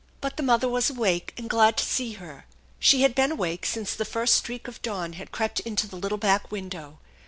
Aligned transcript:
But 0.19 0.35
the 0.35 0.41
mother 0.41 0.67
was 0.67 0.89
awake 0.89 1.31
and 1.37 1.47
glad 1.47 1.77
to 1.77 1.85
see 1.85 2.13
her. 2.13 2.47
She 2.79 3.03
had 3.03 3.13
been 3.13 3.31
awake 3.33 3.67
since 3.67 3.93
the 3.93 4.03
first 4.03 4.33
streak 4.33 4.67
of 4.67 4.81
dawn 4.81 5.13
had 5.13 5.31
crept 5.31 5.59
into 5.59 5.85
the 5.87 5.95
little 5.95 6.17
back 6.17 6.51
window. 6.51 6.97